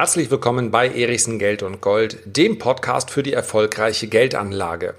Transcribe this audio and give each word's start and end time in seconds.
Herzlich 0.00 0.30
willkommen 0.30 0.70
bei 0.70 0.88
Erichsen 0.88 1.38
Geld 1.38 1.62
und 1.62 1.82
Gold, 1.82 2.20
dem 2.24 2.58
Podcast 2.58 3.10
für 3.10 3.22
die 3.22 3.34
erfolgreiche 3.34 4.08
Geldanlage. 4.08 4.94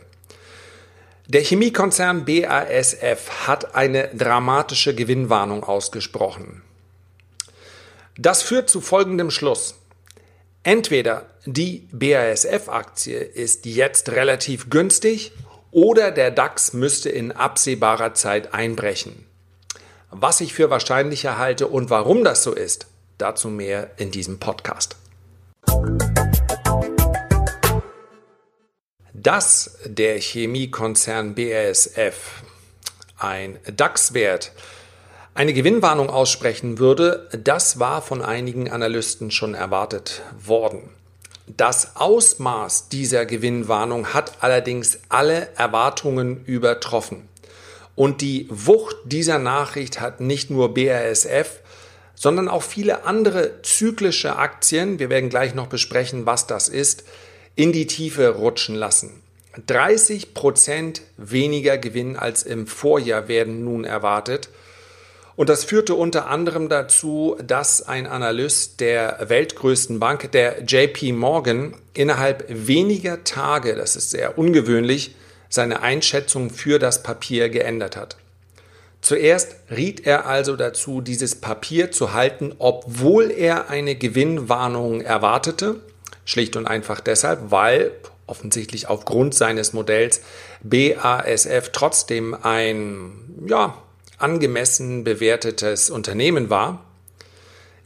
Der 1.27 1.41
Chemiekonzern 1.41 2.23
BASF 2.23 3.47
hat 3.47 3.73
eine 3.73 4.09
dramatische 4.09 4.93
Gewinnwarnung 4.93 5.63
ausgesprochen. 5.63 6.61
Das 8.15 8.43
führt 8.43 8.69
zu 8.69 8.79
folgendem 8.79 9.31
Schluss. 9.31 9.73
Entweder 10.61 11.25
die 11.47 11.87
BASF-Aktie 11.91 13.17
ist 13.21 13.65
jetzt 13.65 14.09
relativ 14.09 14.69
günstig 14.69 15.31
oder 15.71 16.11
der 16.11 16.29
DAX 16.29 16.73
müsste 16.73 17.09
in 17.09 17.31
absehbarer 17.31 18.13
Zeit 18.13 18.53
einbrechen. 18.53 19.25
Was 20.11 20.41
ich 20.41 20.53
für 20.53 20.69
wahrscheinlicher 20.69 21.39
halte 21.39 21.65
und 21.65 21.89
warum 21.89 22.23
das 22.23 22.43
so 22.43 22.53
ist, 22.53 22.85
dazu 23.21 23.49
mehr 23.49 23.91
in 23.97 24.11
diesem 24.11 24.39
Podcast. 24.39 24.95
Dass 29.13 29.77
der 29.85 30.19
Chemiekonzern 30.19 31.35
BASF 31.35 32.43
ein 33.17 33.59
DAX-Wert 33.65 34.51
eine 35.33 35.53
Gewinnwarnung 35.53 36.09
aussprechen 36.09 36.79
würde, 36.79 37.29
das 37.31 37.79
war 37.79 38.01
von 38.01 38.21
einigen 38.21 38.69
Analysten 38.69 39.31
schon 39.31 39.53
erwartet 39.53 40.23
worden. 40.37 40.89
Das 41.47 41.95
Ausmaß 41.95 42.89
dieser 42.89 43.25
Gewinnwarnung 43.25 44.13
hat 44.13 44.41
allerdings 44.41 44.99
alle 45.09 45.49
Erwartungen 45.55 46.43
übertroffen. 46.45 47.27
Und 47.95 48.21
die 48.21 48.47
Wucht 48.49 48.95
dieser 49.05 49.37
Nachricht 49.37 49.99
hat 49.99 50.21
nicht 50.21 50.49
nur 50.49 50.73
BASF, 50.73 51.59
sondern 52.21 52.49
auch 52.49 52.61
viele 52.61 53.05
andere 53.05 53.63
zyklische 53.63 54.35
Aktien, 54.35 54.99
wir 54.99 55.09
werden 55.09 55.31
gleich 55.31 55.55
noch 55.55 55.65
besprechen, 55.65 56.27
was 56.27 56.45
das 56.45 56.69
ist, 56.69 57.03
in 57.55 57.71
die 57.71 57.87
Tiefe 57.87 58.29
rutschen 58.29 58.75
lassen. 58.75 59.23
30 59.65 60.35
Prozent 60.35 61.01
weniger 61.17 61.79
Gewinn 61.79 62.17
als 62.17 62.43
im 62.43 62.67
Vorjahr 62.67 63.27
werden 63.27 63.63
nun 63.63 63.85
erwartet. 63.85 64.49
Und 65.35 65.49
das 65.49 65.63
führte 65.63 65.95
unter 65.95 66.27
anderem 66.27 66.69
dazu, 66.69 67.37
dass 67.43 67.81
ein 67.81 68.05
Analyst 68.05 68.81
der 68.81 69.17
weltgrößten 69.27 69.99
Bank, 69.99 70.31
der 70.31 70.61
JP 70.61 71.13
Morgan, 71.13 71.73
innerhalb 71.95 72.45
weniger 72.47 73.23
Tage, 73.23 73.73
das 73.73 73.95
ist 73.95 74.11
sehr 74.11 74.37
ungewöhnlich, 74.37 75.15
seine 75.49 75.81
Einschätzung 75.81 76.51
für 76.51 76.77
das 76.77 77.01
Papier 77.01 77.49
geändert 77.49 77.97
hat. 77.97 78.20
Zuerst 79.01 79.55
riet 79.69 80.05
er 80.05 80.27
also 80.27 80.55
dazu, 80.55 81.01
dieses 81.01 81.35
Papier 81.35 81.91
zu 81.91 82.13
halten, 82.13 82.53
obwohl 82.59 83.31
er 83.31 83.69
eine 83.69 83.95
Gewinnwarnung 83.95 85.01
erwartete. 85.01 85.81
Schlicht 86.23 86.55
und 86.55 86.67
einfach 86.67 86.99
deshalb, 86.99 87.49
weil 87.49 87.91
offensichtlich 88.27 88.87
aufgrund 88.87 89.33
seines 89.33 89.73
Modells 89.73 90.21
BASF 90.63 91.69
trotzdem 91.73 92.35
ein 92.41 93.11
ja, 93.47 93.75
angemessen 94.19 95.03
bewertetes 95.03 95.89
Unternehmen 95.89 96.49
war. 96.49 96.85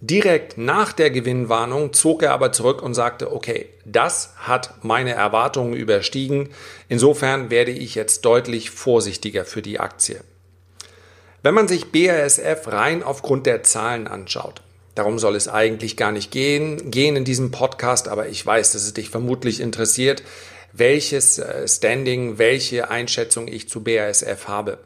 Direkt 0.02 0.58
nach 0.58 0.91
der 0.91 1.09
Gewinnwarnung 1.09 1.93
zog 1.93 2.21
er 2.21 2.33
aber 2.33 2.52
zurück 2.52 2.83
und 2.83 2.93
sagte, 2.93 3.33
okay, 3.33 3.69
das 3.86 4.33
hat 4.38 4.83
meine 4.83 5.13
Erwartungen 5.13 5.73
überstiegen. 5.73 6.49
Insofern 6.89 7.49
werde 7.49 7.71
ich 7.71 7.95
jetzt 7.95 8.25
deutlich 8.25 8.69
vorsichtiger 8.69 9.45
für 9.45 9.61
die 9.61 9.80
Aktie. 9.80 10.19
Wenn 11.46 11.54
man 11.54 11.68
sich 11.68 11.92
BASF 11.92 12.64
rein 12.66 13.04
aufgrund 13.04 13.46
der 13.46 13.62
Zahlen 13.62 14.08
anschaut, 14.08 14.64
darum 14.96 15.20
soll 15.20 15.36
es 15.36 15.48
eigentlich 15.48 15.96
gar 15.96 16.12
nicht 16.12 16.32
gehen, 16.32 16.90
gehen 16.90 17.16
in 17.16 17.24
diesem 17.24 17.52
Podcast, 17.52 18.08
aber 18.08 18.28
ich 18.30 18.44
weiß, 18.44 18.72
dass 18.72 18.82
es 18.82 18.96
dich 18.96 19.12
vermutlich 19.12 19.60
interessiert, 19.60 20.23
welches 20.73 21.38
äh, 21.38 21.67
Standing, 21.67 22.39
welche 22.39 22.89
Einschätzung 22.89 23.48
ich 23.48 23.70
zu 23.70 23.84
BASF 23.84 24.48
habe 24.48 24.80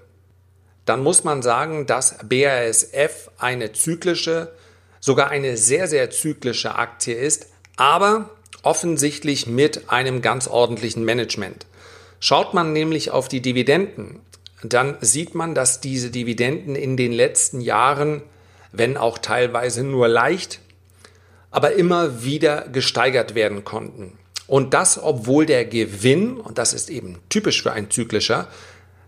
dann 0.90 1.04
muss 1.04 1.24
man 1.24 1.44
sagen, 1.44 1.86
dass 1.86 2.16
BASF 2.28 3.30
eine 3.38 3.74
zyklische, 3.74 4.52
sogar 5.00 5.30
eine 5.30 5.56
sehr, 5.56 5.88
sehr 5.88 6.10
zyklische 6.10 6.74
Aktie 6.74 7.14
ist, 7.14 7.46
aber 7.76 8.32
offensichtlich 8.64 9.46
mit 9.46 9.92
einem 9.92 10.24
ganz 10.24 10.48
ordentlichen 10.48 11.06
Management. 11.06 11.68
Schaut 12.20 12.56
man 12.56 12.74
nämlich 12.74 13.12
auf 13.12 13.28
die 13.28 13.40
Dividenden, 13.40 14.20
dann 14.64 14.98
sieht 15.02 15.36
man, 15.36 15.56
dass 15.56 15.82
diese 15.82 16.12
Dividenden 16.12 16.76
in 16.76 16.98
den 16.98 17.12
letzten 17.12 17.62
Jahren, 17.62 18.22
wenn 18.72 18.98
auch 18.98 19.18
teilweise 19.18 19.84
nur 19.84 20.08
leicht, 20.08 20.60
aber 21.52 21.74
immer 21.74 22.24
wieder 22.24 22.68
gesteigert 22.68 23.36
werden 23.36 23.64
konnten. 23.64 24.18
Und 24.48 24.74
das, 24.74 25.02
obwohl 25.02 25.46
der 25.46 25.66
Gewinn, 25.66 26.38
und 26.38 26.58
das 26.58 26.74
ist 26.74 26.90
eben 26.90 27.20
typisch 27.30 27.62
für 27.62 27.72
ein 27.72 27.90
zyklischer, 27.90 28.48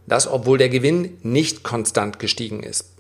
das 0.08 0.28
obwohl 0.28 0.58
der 0.58 0.70
Gewinn 0.70 1.18
nicht 1.24 1.64
konstant 1.64 2.20
gestiegen 2.20 2.64
ist. 2.64 2.92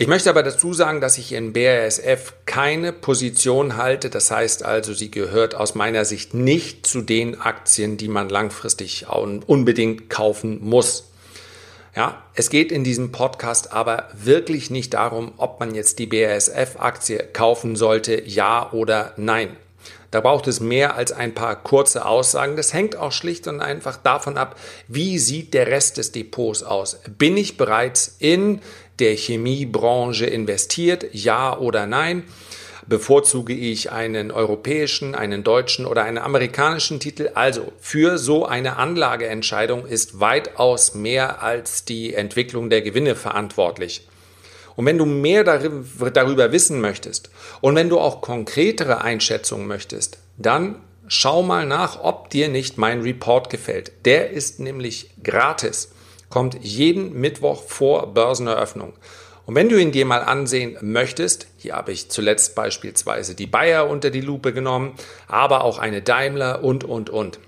Ich 0.00 0.06
möchte 0.06 0.30
aber 0.30 0.44
dazu 0.44 0.74
sagen, 0.74 1.00
dass 1.00 1.18
ich 1.18 1.32
in 1.32 1.52
BASF 1.52 2.34
keine 2.46 2.92
Position 2.92 3.76
halte. 3.76 4.10
Das 4.10 4.30
heißt 4.30 4.64
also, 4.64 4.94
sie 4.94 5.10
gehört 5.10 5.56
aus 5.56 5.74
meiner 5.74 6.04
Sicht 6.04 6.34
nicht 6.34 6.86
zu 6.86 7.02
den 7.02 7.40
Aktien, 7.40 7.96
die 7.96 8.06
man 8.06 8.28
langfristig 8.28 9.06
unbedingt 9.08 10.08
kaufen 10.08 10.60
muss. 10.62 11.10
Ja, 11.98 12.22
es 12.36 12.48
geht 12.48 12.70
in 12.70 12.84
diesem 12.84 13.10
Podcast 13.10 13.72
aber 13.72 14.04
wirklich 14.12 14.70
nicht 14.70 14.94
darum, 14.94 15.32
ob 15.36 15.58
man 15.58 15.74
jetzt 15.74 15.98
die 15.98 16.06
BASF-Aktie 16.06 17.24
kaufen 17.32 17.74
sollte, 17.74 18.22
ja 18.24 18.70
oder 18.70 19.14
nein. 19.16 19.56
Da 20.12 20.20
braucht 20.20 20.46
es 20.46 20.60
mehr 20.60 20.94
als 20.94 21.10
ein 21.10 21.34
paar 21.34 21.56
kurze 21.56 22.06
Aussagen. 22.06 22.54
Das 22.54 22.72
hängt 22.72 22.94
auch 22.94 23.10
schlicht 23.10 23.48
und 23.48 23.60
einfach 23.60 23.96
davon 23.96 24.38
ab, 24.38 24.54
wie 24.86 25.18
sieht 25.18 25.54
der 25.54 25.66
Rest 25.66 25.96
des 25.96 26.12
Depots 26.12 26.62
aus. 26.62 27.00
Bin 27.18 27.36
ich 27.36 27.56
bereits 27.56 28.14
in 28.20 28.60
der 29.00 29.16
Chemiebranche 29.16 30.26
investiert, 30.26 31.06
ja 31.10 31.58
oder 31.58 31.86
nein? 31.86 32.22
Bevorzuge 32.88 33.52
ich 33.52 33.92
einen 33.92 34.30
europäischen, 34.30 35.14
einen 35.14 35.44
deutschen 35.44 35.84
oder 35.84 36.04
einen 36.04 36.16
amerikanischen 36.16 37.00
Titel? 37.00 37.30
Also 37.34 37.70
für 37.78 38.16
so 38.16 38.46
eine 38.46 38.76
Anlageentscheidung 38.76 39.84
ist 39.84 40.20
weitaus 40.20 40.94
mehr 40.94 41.42
als 41.42 41.84
die 41.84 42.14
Entwicklung 42.14 42.70
der 42.70 42.80
Gewinne 42.80 43.14
verantwortlich. 43.14 44.08
Und 44.74 44.86
wenn 44.86 44.96
du 44.96 45.04
mehr 45.04 45.44
darüber 45.44 46.52
wissen 46.52 46.80
möchtest 46.80 47.30
und 47.60 47.74
wenn 47.74 47.90
du 47.90 47.98
auch 47.98 48.22
konkretere 48.22 49.02
Einschätzungen 49.02 49.66
möchtest, 49.66 50.18
dann 50.38 50.76
schau 51.08 51.42
mal 51.42 51.66
nach, 51.66 52.02
ob 52.02 52.30
dir 52.30 52.48
nicht 52.48 52.78
mein 52.78 53.02
Report 53.02 53.50
gefällt. 53.50 53.92
Der 54.06 54.30
ist 54.30 54.60
nämlich 54.60 55.10
gratis, 55.22 55.90
kommt 56.30 56.56
jeden 56.62 57.12
Mittwoch 57.20 57.64
vor 57.64 58.14
Börseneröffnung. 58.14 58.94
Und 59.48 59.54
wenn 59.54 59.70
du 59.70 59.80
ihn 59.80 59.92
dir 59.92 60.04
mal 60.04 60.18
ansehen 60.18 60.76
möchtest, 60.82 61.46
hier 61.56 61.74
habe 61.74 61.90
ich 61.90 62.10
zuletzt 62.10 62.54
beispielsweise 62.54 63.34
die 63.34 63.46
Bayer 63.46 63.88
unter 63.88 64.10
die 64.10 64.20
Lupe 64.20 64.52
genommen, 64.52 64.92
aber 65.26 65.64
auch 65.64 65.78
eine 65.78 66.02
Daimler 66.02 66.62
und, 66.62 66.84
und, 66.84 67.08
und. 67.08 67.38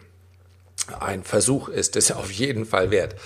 Ein 1.01 1.25
Versuch 1.25 1.71
ist 1.71 1.97
es 1.97 2.13
auf 2.13 2.31
jeden 2.31 2.67
Fall 2.67 2.91
wert. 2.91 3.17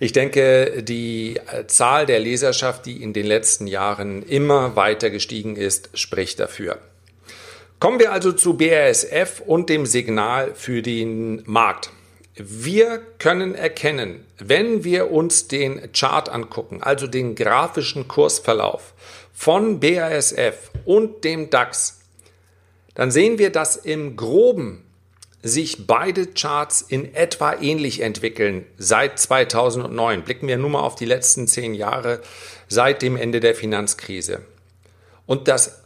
Ich 0.00 0.12
denke, 0.12 0.82
die 0.82 1.40
Zahl 1.66 2.06
der 2.06 2.18
Leserschaft, 2.18 2.86
die 2.86 3.02
in 3.02 3.12
den 3.12 3.26
letzten 3.26 3.66
Jahren 3.66 4.22
immer 4.22 4.76
weiter 4.76 5.10
gestiegen 5.10 5.56
ist, 5.56 5.90
spricht 5.94 6.40
dafür. 6.40 6.78
Kommen 7.78 7.98
wir 7.98 8.12
also 8.12 8.32
zu 8.32 8.54
BASF 8.56 9.42
und 9.44 9.68
dem 9.68 9.86
Signal 9.86 10.52
für 10.54 10.82
den 10.82 11.42
Markt. 11.46 11.90
Wir 12.36 13.00
können 13.18 13.54
erkennen, 13.54 14.26
wenn 14.38 14.82
wir 14.82 15.12
uns 15.12 15.46
den 15.46 15.92
Chart 15.92 16.28
angucken, 16.28 16.82
also 16.82 17.06
den 17.06 17.36
grafischen 17.36 18.08
Kursverlauf 18.08 18.94
von 19.32 19.78
BASF 19.78 20.70
und 20.84 21.22
dem 21.22 21.50
DAX, 21.50 22.00
dann 22.94 23.10
sehen 23.10 23.38
wir, 23.38 23.50
dass 23.50 23.76
im 23.76 24.16
groben 24.16 24.82
sich 25.44 25.86
beide 25.86 26.26
Charts 26.26 26.80
in 26.80 27.14
etwa 27.14 27.54
ähnlich 27.60 28.00
entwickeln 28.00 28.64
seit 28.78 29.18
2009. 29.18 30.22
Blicken 30.22 30.48
wir 30.48 30.56
nur 30.56 30.70
mal 30.70 30.80
auf 30.80 30.94
die 30.94 31.04
letzten 31.04 31.46
zehn 31.46 31.74
Jahre 31.74 32.20
seit 32.66 33.02
dem 33.02 33.16
Ende 33.16 33.40
der 33.40 33.54
Finanzkrise. 33.54 34.40
Und 35.26 35.46
das 35.46 35.82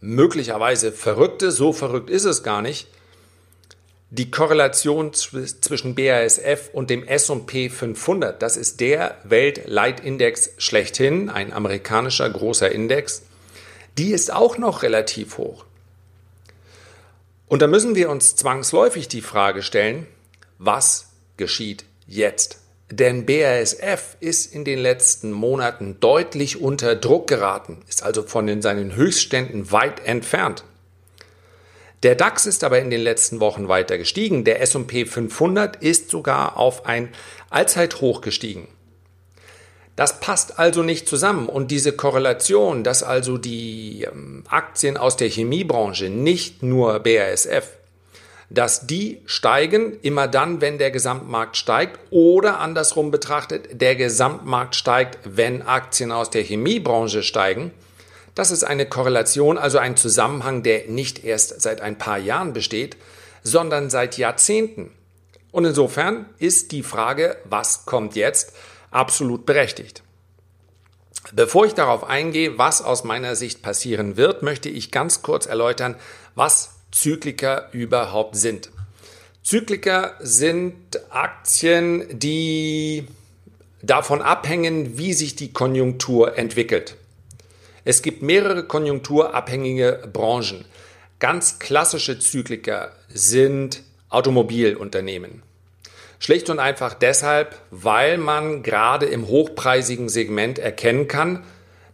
möglicherweise 0.00 0.92
Verrückte, 0.92 1.50
so 1.50 1.74
verrückt 1.74 2.08
ist 2.08 2.24
es 2.24 2.42
gar 2.42 2.62
nicht, 2.62 2.88
die 4.10 4.30
Korrelation 4.30 5.12
zwischen 5.12 5.94
BASF 5.94 6.70
und 6.72 6.88
dem 6.88 7.06
S&P 7.06 7.68
500, 7.68 8.40
das 8.40 8.56
ist 8.56 8.80
der 8.80 9.18
Weltleitindex 9.24 10.52
schlechthin, 10.56 11.28
ein 11.28 11.52
amerikanischer 11.52 12.30
großer 12.30 12.70
Index, 12.70 13.22
die 13.98 14.12
ist 14.12 14.32
auch 14.32 14.56
noch 14.56 14.82
relativ 14.82 15.36
hoch. 15.36 15.66
Und 17.48 17.62
da 17.62 17.66
müssen 17.66 17.94
wir 17.94 18.10
uns 18.10 18.34
zwangsläufig 18.36 19.08
die 19.08 19.20
Frage 19.20 19.62
stellen, 19.62 20.06
was 20.58 21.10
geschieht 21.36 21.84
jetzt? 22.06 22.60
Denn 22.90 23.26
BASF 23.26 24.16
ist 24.20 24.54
in 24.54 24.64
den 24.64 24.78
letzten 24.78 25.32
Monaten 25.32 25.98
deutlich 25.98 26.60
unter 26.60 26.94
Druck 26.94 27.26
geraten, 27.26 27.82
ist 27.88 28.02
also 28.02 28.22
von 28.22 28.46
den, 28.46 28.62
seinen 28.62 28.94
Höchstständen 28.94 29.72
weit 29.72 30.04
entfernt. 30.04 30.64
Der 32.02 32.14
DAX 32.14 32.46
ist 32.46 32.62
aber 32.62 32.78
in 32.78 32.90
den 32.90 33.00
letzten 33.00 33.40
Wochen 33.40 33.68
weiter 33.68 33.98
gestiegen. 33.98 34.44
Der 34.44 34.60
S&P 34.60 35.06
500 35.06 35.76
ist 35.76 36.10
sogar 36.10 36.56
auf 36.56 36.86
ein 36.86 37.08
Allzeithoch 37.50 38.20
gestiegen. 38.20 38.68
Das 39.96 40.20
passt 40.20 40.58
also 40.58 40.82
nicht 40.82 41.08
zusammen 41.08 41.48
und 41.48 41.70
diese 41.70 41.92
Korrelation, 41.92 42.84
dass 42.84 43.02
also 43.02 43.38
die 43.38 44.02
ähm, 44.02 44.44
Aktien 44.48 44.98
aus 44.98 45.16
der 45.16 45.30
Chemiebranche, 45.30 46.10
nicht 46.10 46.62
nur 46.62 47.00
BASF, 47.00 47.68
dass 48.50 48.86
die 48.86 49.22
steigen 49.24 49.98
immer 50.02 50.28
dann, 50.28 50.60
wenn 50.60 50.78
der 50.78 50.90
Gesamtmarkt 50.90 51.56
steigt 51.56 51.98
oder 52.10 52.60
andersrum 52.60 53.10
betrachtet, 53.10 53.80
der 53.80 53.96
Gesamtmarkt 53.96 54.76
steigt, 54.76 55.18
wenn 55.24 55.62
Aktien 55.62 56.12
aus 56.12 56.28
der 56.28 56.42
Chemiebranche 56.42 57.22
steigen. 57.22 57.72
Das 58.34 58.50
ist 58.50 58.64
eine 58.64 58.86
Korrelation, 58.86 59.56
also 59.56 59.78
ein 59.78 59.96
Zusammenhang, 59.96 60.62
der 60.62 60.88
nicht 60.88 61.24
erst 61.24 61.60
seit 61.62 61.80
ein 61.80 61.96
paar 61.96 62.18
Jahren 62.18 62.52
besteht, 62.52 62.98
sondern 63.42 63.88
seit 63.88 64.18
Jahrzehnten. 64.18 64.90
Und 65.52 65.64
insofern 65.64 66.26
ist 66.38 66.70
die 66.72 66.82
Frage, 66.82 67.38
was 67.44 67.86
kommt 67.86 68.14
jetzt, 68.14 68.52
absolut 68.90 69.46
berechtigt. 69.46 70.02
Bevor 71.32 71.66
ich 71.66 71.74
darauf 71.74 72.04
eingehe, 72.04 72.56
was 72.58 72.82
aus 72.82 73.04
meiner 73.04 73.34
Sicht 73.34 73.62
passieren 73.62 74.16
wird, 74.16 74.42
möchte 74.42 74.68
ich 74.68 74.92
ganz 74.92 75.22
kurz 75.22 75.46
erläutern, 75.46 75.96
was 76.34 76.76
Zykliker 76.92 77.68
überhaupt 77.72 78.36
sind. 78.36 78.70
Zykliker 79.42 80.14
sind 80.20 80.74
Aktien, 81.10 82.18
die 82.18 83.06
davon 83.82 84.22
abhängen, 84.22 84.98
wie 84.98 85.12
sich 85.12 85.36
die 85.36 85.52
Konjunktur 85.52 86.36
entwickelt. 86.38 86.96
Es 87.84 88.02
gibt 88.02 88.22
mehrere 88.22 88.64
konjunkturabhängige 88.64 90.08
Branchen. 90.12 90.64
Ganz 91.18 91.58
klassische 91.58 92.18
Zykliker 92.18 92.92
sind 93.08 93.82
Automobilunternehmen. 94.08 95.42
Schlicht 96.18 96.50
und 96.50 96.58
einfach 96.58 96.94
deshalb, 96.94 97.56
weil 97.70 98.18
man 98.18 98.62
gerade 98.62 99.06
im 99.06 99.28
hochpreisigen 99.28 100.08
Segment 100.08 100.58
erkennen 100.58 101.08
kann, 101.08 101.44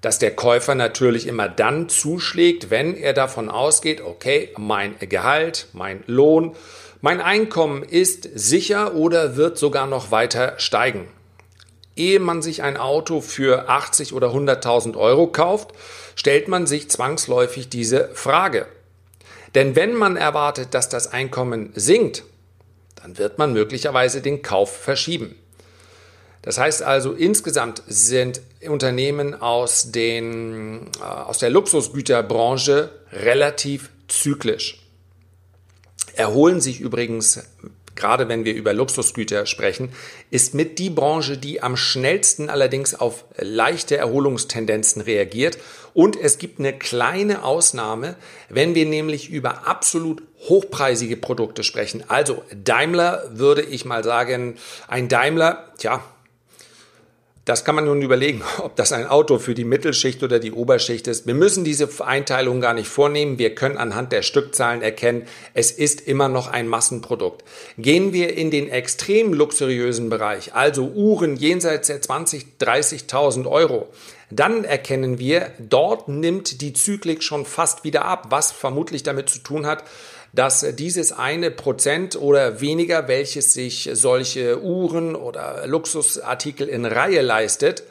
dass 0.00 0.18
der 0.18 0.32
Käufer 0.32 0.74
natürlich 0.74 1.26
immer 1.26 1.48
dann 1.48 1.88
zuschlägt, 1.88 2.70
wenn 2.70 2.96
er 2.96 3.12
davon 3.12 3.48
ausgeht, 3.48 4.00
okay, 4.00 4.50
mein 4.58 4.96
Gehalt, 4.98 5.68
mein 5.72 6.02
Lohn, 6.06 6.56
mein 7.00 7.20
Einkommen 7.20 7.82
ist 7.82 8.28
sicher 8.34 8.94
oder 8.94 9.36
wird 9.36 9.58
sogar 9.58 9.86
noch 9.86 10.10
weiter 10.10 10.54
steigen. 10.58 11.08
Ehe 11.94 12.20
man 12.20 12.42
sich 12.42 12.62
ein 12.62 12.76
Auto 12.76 13.20
für 13.20 13.68
80 13.68 14.12
oder 14.12 14.28
100.000 14.28 14.96
Euro 14.96 15.26
kauft, 15.26 15.72
stellt 16.14 16.48
man 16.48 16.66
sich 16.66 16.90
zwangsläufig 16.90 17.68
diese 17.68 18.08
Frage. 18.14 18.66
Denn 19.54 19.76
wenn 19.76 19.94
man 19.94 20.16
erwartet, 20.16 20.74
dass 20.74 20.88
das 20.88 21.12
Einkommen 21.12 21.72
sinkt, 21.74 22.24
dann 23.02 23.18
wird 23.18 23.38
man 23.38 23.52
möglicherweise 23.52 24.22
den 24.22 24.42
Kauf 24.42 24.76
verschieben. 24.76 25.34
Das 26.42 26.58
heißt 26.58 26.82
also, 26.82 27.12
insgesamt 27.12 27.82
sind 27.86 28.40
Unternehmen 28.68 29.40
aus, 29.40 29.92
den, 29.92 30.90
äh, 31.00 31.04
aus 31.04 31.38
der 31.38 31.50
Luxusgüterbranche 31.50 32.90
relativ 33.12 33.90
zyklisch. 34.08 34.82
Erholen 36.14 36.60
sich 36.60 36.80
übrigens, 36.80 37.42
gerade 37.94 38.28
wenn 38.28 38.44
wir 38.44 38.54
über 38.54 38.72
Luxusgüter 38.72 39.46
sprechen, 39.46 39.90
ist 40.30 40.54
mit 40.54 40.78
die 40.78 40.90
Branche, 40.90 41.38
die 41.38 41.62
am 41.62 41.76
schnellsten 41.76 42.50
allerdings 42.50 42.94
auf 42.94 43.24
leichte 43.36 43.96
Erholungstendenzen 43.96 45.02
reagiert. 45.02 45.58
Und 45.94 46.18
es 46.18 46.38
gibt 46.38 46.58
eine 46.58 46.72
kleine 46.72 47.44
Ausnahme, 47.44 48.16
wenn 48.48 48.74
wir 48.74 48.86
nämlich 48.86 49.30
über 49.30 49.66
absolut 49.66 50.22
hochpreisige 50.48 51.16
Produkte 51.16 51.62
sprechen. 51.62 52.04
Also 52.08 52.42
Daimler 52.54 53.24
würde 53.30 53.62
ich 53.62 53.84
mal 53.84 54.02
sagen, 54.02 54.56
ein 54.88 55.08
Daimler, 55.08 55.72
tja, 55.78 56.02
das 57.44 57.64
kann 57.64 57.74
man 57.74 57.84
nun 57.84 58.02
überlegen, 58.02 58.42
ob 58.62 58.76
das 58.76 58.92
ein 58.92 59.06
Auto 59.06 59.38
für 59.38 59.54
die 59.54 59.64
Mittelschicht 59.64 60.22
oder 60.22 60.38
die 60.38 60.52
Oberschicht 60.52 61.06
ist. 61.08 61.26
Wir 61.26 61.34
müssen 61.34 61.64
diese 61.64 61.88
Einteilung 62.04 62.60
gar 62.60 62.74
nicht 62.74 62.88
vornehmen. 62.88 63.38
Wir 63.38 63.54
können 63.54 63.76
anhand 63.76 64.12
der 64.12 64.22
Stückzahlen 64.22 64.82
erkennen, 64.82 65.26
es 65.54 65.70
ist 65.70 66.00
immer 66.02 66.28
noch 66.28 66.48
ein 66.48 66.68
Massenprodukt. 66.68 67.44
Gehen 67.78 68.12
wir 68.12 68.36
in 68.36 68.50
den 68.50 68.68
extrem 68.68 69.32
luxuriösen 69.32 70.08
Bereich, 70.08 70.54
also 70.54 70.86
Uhren 70.88 71.36
jenseits 71.36 71.88
der 71.88 72.00
20, 72.00 72.46
30.000 72.60 73.46
Euro, 73.50 73.88
dann 74.30 74.64
erkennen 74.64 75.18
wir, 75.18 75.50
dort 75.58 76.08
nimmt 76.08 76.62
die 76.62 76.72
Zyklik 76.72 77.22
schon 77.22 77.44
fast 77.44 77.84
wieder 77.84 78.06
ab, 78.06 78.28
was 78.30 78.50
vermutlich 78.50 79.02
damit 79.02 79.28
zu 79.28 79.40
tun 79.40 79.66
hat, 79.66 79.84
dass 80.32 80.64
dieses 80.76 81.12
eine 81.12 81.50
Prozent 81.50 82.16
oder 82.16 82.60
weniger, 82.60 83.06
welches 83.06 83.52
sich 83.52 83.90
solche 83.92 84.62
Uhren 84.62 85.14
oder 85.14 85.66
Luxusartikel 85.66 86.68
in 86.68 86.86
Reihe 86.86 87.20
leistet, 87.20 87.82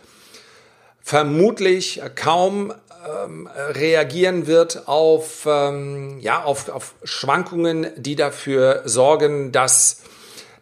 vermutlich 1.03 2.01
kaum 2.15 2.73
ähm, 3.07 3.47
reagieren 3.47 4.47
wird 4.47 4.87
auf, 4.87 5.45
ähm, 5.45 6.19
ja, 6.19 6.43
auf, 6.43 6.69
auf 6.69 6.95
Schwankungen, 7.03 7.87
die 7.95 8.15
dafür 8.15 8.81
sorgen, 8.85 9.51
dass, 9.51 10.01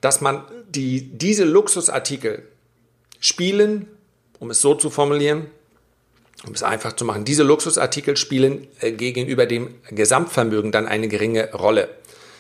dass 0.02 0.22
man 0.22 0.44
die, 0.68 1.18
diese 1.18 1.46
Luxusartikel 1.46 2.44
spielen, 3.20 3.88
um 4.40 4.52
es 4.52 4.62
so 4.62 4.76
zu 4.76 4.90
formulieren, 4.90 5.48
um 6.48 6.54
es 6.54 6.64
einfach 6.64 6.94
zu 6.94 7.06
machen, 7.06 7.26
diese 7.26 7.44
Luxusartikel 7.44 8.18
spielen 8.18 8.68
äh, 8.80 8.92
gegenüber 8.92 9.46
dem 9.46 9.76
Gesamtvermögen 9.90 10.72
dann 10.72 10.88
eine 10.88 11.08
geringe 11.08 11.54
Rolle. 11.54 11.90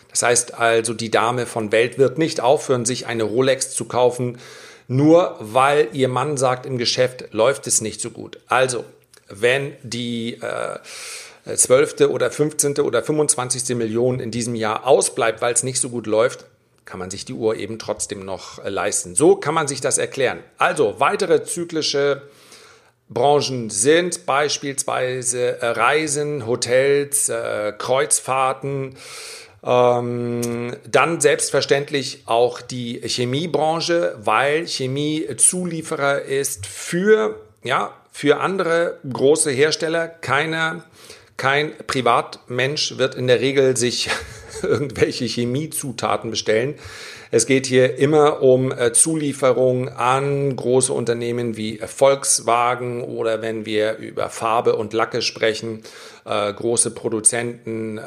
Das 0.10 0.24
heißt 0.24 0.56
also, 0.56 0.94
die 0.94 1.12
Dame 1.12 1.46
von 1.46 1.72
Welt 1.72 1.98
wird 1.98 2.18
nicht 2.18 2.42
aufhören, 2.42 2.86
sich 2.86 3.06
eine 3.06 3.24
Rolex 3.24 3.72
zu 3.72 3.86
kaufen, 3.86 4.40
nur 4.88 5.38
weil 5.40 5.90
ihr 5.94 6.08
Mann 6.08 6.36
sagt, 6.38 6.66
im 6.66 6.78
Geschäft 6.78 7.26
läuft 7.32 7.68
es 7.68 7.82
nicht 7.82 8.02
so 8.02 8.10
gut. 8.10 8.40
Also, 8.48 8.86
wenn 9.28 9.74
die 9.84 10.40
äh, 10.42 10.80
12. 11.56 12.02
oder 12.10 12.32
15. 12.32 12.80
oder 12.80 13.04
25. 13.04 13.76
Million 13.76 14.20
in 14.20 14.32
diesem 14.32 14.56
Jahr 14.56 14.88
ausbleibt, 14.88 15.42
weil 15.42 15.54
es 15.54 15.62
nicht 15.62 15.80
so 15.80 15.90
gut 15.90 16.08
läuft, 16.08 16.46
kann 16.86 17.00
man 17.00 17.12
sich 17.12 17.24
die 17.24 17.34
Uhr 17.34 17.56
eben 17.56 17.78
trotzdem 17.78 18.26
noch 18.26 18.64
äh, 18.64 18.70
leisten. 18.70 19.14
So 19.14 19.36
kann 19.36 19.54
man 19.54 19.68
sich 19.68 19.80
das 19.80 20.00
erklären. 20.00 20.40
Also 20.58 20.96
weitere 20.98 21.44
zyklische 21.44 22.24
Branchen 23.10 23.70
sind 23.72 24.26
beispielsweise 24.26 25.62
äh, 25.62 25.66
Reisen, 25.66 26.46
Hotels, 26.46 27.30
äh, 27.30 27.74
Kreuzfahrten, 27.78 28.96
ähm, 29.64 30.76
dann 30.90 31.20
selbstverständlich 31.20 32.24
auch 32.26 32.62
die 32.62 33.02
Chemiebranche, 33.04 34.16
weil 34.24 34.68
Chemie 34.68 35.28
Zulieferer 35.36 36.22
ist 36.22 36.68
für, 36.68 37.36
ja, 37.64 37.94
für 38.12 38.40
andere 38.40 39.00
große 39.12 39.52
Hersteller. 39.52 40.08
Keiner, 40.08 40.84
kein 41.36 41.74
Privatmensch 41.88 42.98
wird 42.98 43.16
in 43.16 43.28
der 43.28 43.42
Regel 43.42 43.76
sich 43.76 44.10
irgendwelche 44.64 45.26
Chemiezutaten 45.26 46.32
bestellen. 46.32 46.76
Es 47.32 47.46
geht 47.46 47.68
hier 47.68 47.98
immer 47.98 48.42
um 48.42 48.72
äh, 48.72 48.92
Zulieferung 48.92 49.90
an 49.90 50.56
große 50.56 50.92
Unternehmen 50.92 51.58
wie 51.58 51.78
Volkswagen 51.78 53.04
oder 53.04 53.42
wenn 53.42 53.66
wir 53.66 53.98
über 53.98 54.30
Farbe 54.30 54.76
und 54.76 54.94
Lacke 54.94 55.22
sprechen, 55.22 55.84
äh, 56.26 56.52
große 56.52 56.92
Produzenten, 56.92 58.00
äh, 58.00 58.02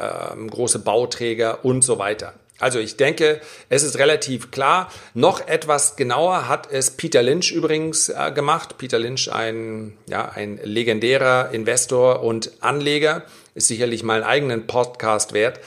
große 0.51 0.81
Bauträger 0.81 1.65
und 1.65 1.83
so 1.83 1.99
weiter. 1.99 2.35
Also 2.63 2.79
ich 2.79 2.97
denke, 2.97 3.41
es 3.71 3.83
ist 3.83 3.99
relativ 3.99 4.53
klar. 4.53 4.89
Noch 5.15 5.47
etwas 5.49 5.97
genauer 5.97 6.49
hat 6.49 6.71
es 6.71 6.93
Peter 6.93 7.21
Lynch 7.21 7.51
übrigens 7.51 8.09
äh, 8.09 8.31
gemacht. 8.33 8.79
Peter 8.79 9.01
Lynch, 9.01 9.33
ein, 9.33 9.97
ja, 10.09 10.29
ein 10.29 10.61
legendärer 10.63 11.51
Investor 11.51 12.23
und 12.23 12.53
Anleger, 12.61 13.25
ist 13.57 13.67
sicherlich 13.67 14.05
mal 14.05 14.23
einen 14.23 14.25
eigenen 14.25 14.67
Podcast 14.67 15.33
wert 15.33 15.59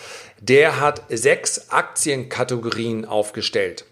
der 0.49 0.79
hat 0.79 1.03
sechs 1.09 1.69
Aktienkategorien 1.69 3.05
aufgestellt. 3.05 3.85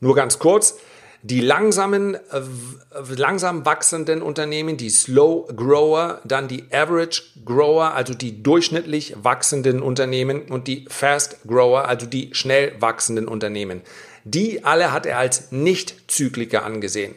Nur 0.00 0.14
ganz 0.14 0.38
kurz, 0.38 0.78
die 1.22 1.40
langsamen, 1.40 2.14
äh, 2.14 2.18
langsam 3.16 3.66
wachsenden 3.66 4.22
Unternehmen, 4.22 4.76
die 4.76 4.88
Slow 4.88 5.52
Grower, 5.52 6.20
dann 6.24 6.46
die 6.46 6.64
Average 6.70 7.22
Grower, 7.44 7.94
also 7.94 8.14
die 8.14 8.42
durchschnittlich 8.42 9.16
wachsenden 9.20 9.82
Unternehmen 9.82 10.42
und 10.42 10.68
die 10.68 10.86
Fast 10.88 11.38
Grower, 11.46 11.88
also 11.88 12.06
die 12.06 12.32
schnell 12.34 12.72
wachsenden 12.80 13.26
Unternehmen. 13.26 13.82
Die 14.22 14.64
alle 14.64 14.92
hat 14.92 15.06
er 15.06 15.18
als 15.18 15.50
Nicht-Zykliker 15.50 16.64
angesehen. 16.64 17.16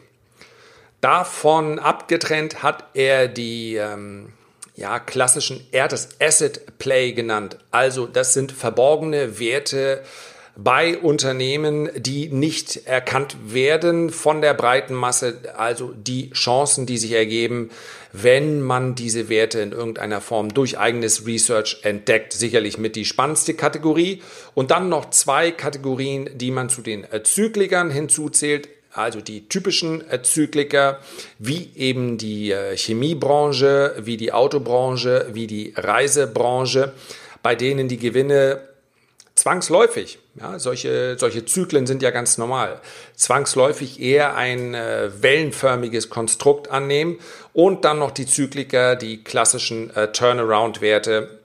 Davon 1.00 1.78
abgetrennt 1.78 2.64
hat 2.64 2.86
er 2.96 3.28
die 3.28 3.76
ähm, 3.76 4.34
ja, 4.82 5.00
klassischen, 5.00 5.66
er 5.72 5.84
hat 5.84 5.94
es 5.94 6.10
Asset 6.20 6.78
Play 6.80 7.14
genannt. 7.14 7.58
Also 7.70 8.08
das 8.08 8.34
sind 8.34 8.52
verborgene 8.52 9.40
Werte 9.40 10.02
bei 10.58 10.98
Unternehmen, 10.98 11.90
die 11.96 12.28
nicht 12.30 12.88
erkannt 12.88 13.38
werden 13.46 14.10
von 14.10 14.42
der 14.42 14.54
breiten 14.54 14.96
Masse, 14.96 15.38
also 15.56 15.94
die 15.96 16.32
Chancen, 16.32 16.86
die 16.86 16.98
sich 16.98 17.12
ergeben, 17.14 17.70
wenn 18.12 18.62
man 18.62 18.96
diese 18.96 19.30
Werte 19.30 19.62
in 19.62 19.72
irgendeiner 19.72 20.20
Form 20.20 20.54
durch 20.54 20.78
eigenes 20.78 21.26
Research 21.26 21.82
entdeckt. 21.84 22.34
Sicherlich 22.34 22.78
mit 22.78 22.96
die 22.96 23.06
spannendste 23.06 23.54
Kategorie. 23.54 24.22
Und 24.54 24.72
dann 24.72 24.90
noch 24.90 25.12
zwei 25.12 25.52
Kategorien, 25.52 26.30
die 26.34 26.52
man 26.52 26.70
zu 26.70 26.82
den 26.82 27.06
Zyklikern 27.24 27.92
hinzuzählt 27.92 28.68
also 28.94 29.22
die 29.22 29.48
typischen 29.48 30.10
äh, 30.10 30.22
Zykliker, 30.22 31.00
wie 31.40 31.72
eben 31.76 32.18
die 32.18 32.52
äh, 32.52 32.76
Chemiebranche, 32.76 33.96
wie 34.00 34.18
die 34.18 34.34
Autobranche, 34.34 35.28
wie 35.34 35.48
die 35.48 35.74
Reisebranche, 35.76 36.94
bei 37.42 37.56
denen 37.56 37.88
die 37.88 37.98
Gewinne 37.98 38.62
zwangsläufig, 39.36 40.20
ja, 40.40 40.60
solche, 40.60 41.18
solche 41.18 41.46
Zyklen 41.46 41.88
sind 41.88 42.04
ja 42.04 42.12
ganz 42.12 42.38
normal, 42.38 42.80
zwangsläufig 43.16 44.00
eher 44.00 44.36
ein 44.36 44.74
äh, 44.74 45.10
wellenförmiges 45.22 46.10
Konstrukt 46.10 46.70
annehmen 46.70 47.18
und 47.54 47.86
dann 47.86 48.00
noch 48.00 48.12
die 48.12 48.28
Zykliker, 48.28 48.96
die 48.96 49.24
klassischen 49.24 49.96
äh, 49.96 50.12
Turnaround-Werte, 50.12 51.40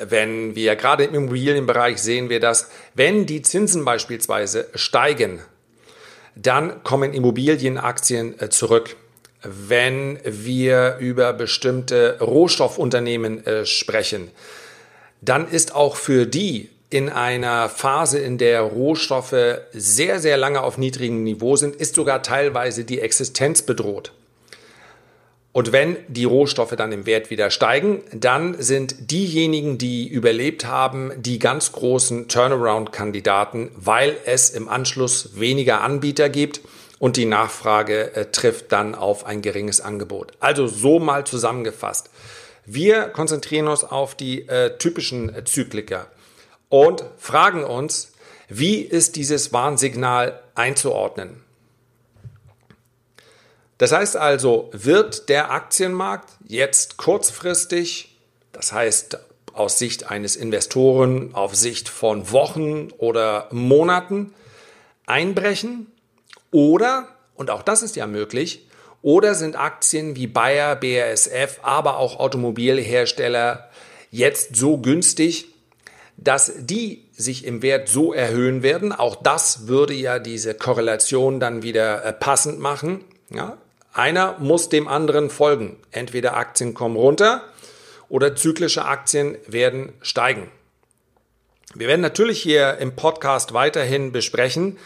wenn 0.00 0.54
wir 0.54 0.76
gerade 0.76 1.04
im 1.04 1.14
Immobilienbereich 1.14 1.98
sehen 1.98 2.28
wir 2.28 2.40
das, 2.40 2.70
wenn 2.94 3.26
die 3.26 3.42
Zinsen 3.42 3.84
beispielsweise 3.84 4.68
steigen, 4.74 5.40
dann 6.34 6.82
kommen 6.82 7.12
Immobilienaktien 7.12 8.38
äh, 8.40 8.48
zurück. 8.48 8.96
Wenn 9.42 10.18
wir 10.24 10.96
über 11.00 11.32
bestimmte 11.32 12.18
Rohstoffunternehmen 12.20 13.44
äh, 13.44 13.66
sprechen, 13.66 14.30
dann 15.20 15.48
ist 15.48 15.74
auch 15.74 15.96
für 15.96 16.26
die 16.26 16.68
in 16.90 17.08
einer 17.08 17.68
Phase, 17.68 18.18
in 18.18 18.38
der 18.38 18.60
Rohstoffe 18.60 19.34
sehr, 19.72 20.20
sehr 20.20 20.36
lange 20.36 20.62
auf 20.62 20.76
niedrigem 20.78 21.24
Niveau 21.24 21.56
sind, 21.56 21.74
ist 21.74 21.94
sogar 21.94 22.22
teilweise 22.22 22.84
die 22.84 23.00
Existenz 23.00 23.62
bedroht. 23.62 24.12
Und 25.52 25.70
wenn 25.70 25.98
die 26.08 26.24
Rohstoffe 26.24 26.74
dann 26.76 26.92
im 26.92 27.04
Wert 27.04 27.28
wieder 27.28 27.50
steigen, 27.50 28.02
dann 28.12 28.60
sind 28.60 29.10
diejenigen, 29.10 29.76
die 29.76 30.08
überlebt 30.08 30.64
haben, 30.64 31.12
die 31.16 31.38
ganz 31.38 31.72
großen 31.72 32.28
Turnaround-Kandidaten, 32.28 33.70
weil 33.76 34.16
es 34.24 34.48
im 34.48 34.68
Anschluss 34.68 35.38
weniger 35.38 35.82
Anbieter 35.82 36.30
gibt 36.30 36.62
und 36.98 37.18
die 37.18 37.26
Nachfrage 37.26 38.14
äh, 38.14 38.26
trifft 38.26 38.72
dann 38.72 38.94
auf 38.94 39.26
ein 39.26 39.42
geringes 39.42 39.82
Angebot. 39.82 40.32
Also 40.40 40.66
so 40.66 40.98
mal 40.98 41.26
zusammengefasst. 41.26 42.08
Wir 42.64 43.08
konzentrieren 43.08 43.68
uns 43.68 43.84
auf 43.84 44.14
die 44.14 44.48
äh, 44.48 44.78
typischen 44.78 45.34
äh, 45.34 45.44
Zykliker 45.44 46.06
und 46.70 47.04
fragen 47.18 47.64
uns, 47.64 48.12
wie 48.48 48.76
ist 48.80 49.16
dieses 49.16 49.52
Warnsignal 49.52 50.40
einzuordnen? 50.54 51.42
Das 53.82 53.90
heißt 53.90 54.16
also, 54.16 54.70
wird 54.70 55.28
der 55.28 55.50
Aktienmarkt 55.50 56.30
jetzt 56.46 56.98
kurzfristig, 56.98 58.16
das 58.52 58.72
heißt 58.72 59.18
aus 59.54 59.76
Sicht 59.76 60.08
eines 60.08 60.36
Investoren, 60.36 61.34
auf 61.34 61.56
Sicht 61.56 61.88
von 61.88 62.30
Wochen 62.30 62.92
oder 62.98 63.48
Monaten 63.50 64.34
einbrechen? 65.06 65.88
Oder, 66.52 67.08
und 67.34 67.50
auch 67.50 67.62
das 67.62 67.82
ist 67.82 67.96
ja 67.96 68.06
möglich, 68.06 68.68
oder 69.02 69.34
sind 69.34 69.56
Aktien 69.56 70.14
wie 70.14 70.28
Bayer, 70.28 70.76
BASF, 70.76 71.58
aber 71.62 71.96
auch 71.96 72.20
Automobilhersteller 72.20 73.68
jetzt 74.12 74.54
so 74.54 74.78
günstig, 74.78 75.48
dass 76.16 76.52
die 76.56 77.08
sich 77.10 77.44
im 77.46 77.62
Wert 77.62 77.88
so 77.88 78.12
erhöhen 78.12 78.62
werden? 78.62 78.92
Auch 78.92 79.16
das 79.16 79.66
würde 79.66 79.94
ja 79.94 80.20
diese 80.20 80.54
Korrelation 80.54 81.40
dann 81.40 81.64
wieder 81.64 82.04
äh, 82.04 82.12
passend 82.12 82.60
machen. 82.60 83.04
Ja, 83.28 83.58
einer 83.92 84.38
muss 84.38 84.68
dem 84.68 84.88
anderen 84.88 85.30
folgen. 85.30 85.76
Entweder 85.90 86.36
Aktien 86.36 86.74
kommen 86.74 86.96
runter 86.96 87.42
oder 88.08 88.36
zyklische 88.36 88.84
Aktien 88.84 89.36
werden 89.46 89.92
steigen. 90.02 90.50
Wir 91.74 91.88
werden 91.88 92.00
natürlich 92.00 92.42
hier 92.42 92.78
im 92.78 92.96
Podcast 92.96 93.54
weiterhin 93.54 94.12
besprechen. 94.12 94.78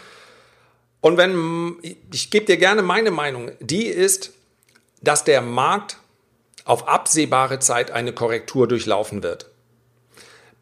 Und 1.00 1.16
wenn, 1.16 1.76
ich 2.12 2.30
gebe 2.30 2.46
dir 2.46 2.56
gerne 2.56 2.82
meine 2.82 3.10
Meinung, 3.10 3.52
die 3.60 3.86
ist, 3.86 4.32
dass 5.02 5.24
der 5.24 5.40
Markt 5.40 5.98
auf 6.64 6.88
absehbare 6.88 7.58
Zeit 7.58 7.90
eine 7.90 8.12
Korrektur 8.12 8.66
durchlaufen 8.66 9.22
wird. 9.22 9.50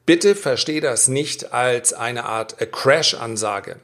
Bitte 0.06 0.34
verstehe 0.34 0.82
das 0.82 1.08
nicht 1.08 1.52
als 1.54 1.94
eine 1.94 2.24
Art 2.24 2.56
Crash-Ansage. 2.72 3.80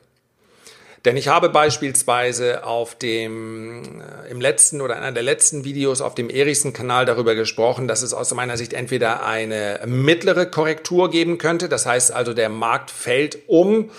Denn 1.04 1.16
ich 1.16 1.28
habe 1.28 1.48
beispielsweise 1.48 2.64
auf 2.64 2.94
dem, 2.94 4.02
äh, 4.02 4.30
im 4.30 4.40
letzten 4.40 4.82
oder 4.82 4.96
einer 4.96 5.12
der 5.12 5.22
letzten 5.22 5.64
Videos 5.64 6.02
auf 6.02 6.14
dem 6.14 6.28
Erichsen-Kanal 6.28 7.06
darüber 7.06 7.34
gesprochen, 7.34 7.88
dass 7.88 8.02
es 8.02 8.12
aus 8.12 8.34
meiner 8.34 8.58
Sicht 8.58 8.74
entweder 8.74 9.24
eine 9.24 9.80
mittlere 9.86 10.44
Korrektur 10.46 11.10
geben 11.10 11.38
könnte. 11.38 11.70
Das 11.70 11.86
heißt 11.86 12.12
also, 12.12 12.34
der 12.34 12.50
Markt 12.50 12.90
fällt 12.90 13.38
um 13.46 13.90